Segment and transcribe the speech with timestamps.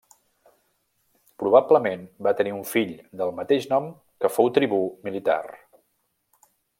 [1.43, 3.93] Probablement va tenir un fill del mateix nom
[4.25, 5.41] que fou tribú militar.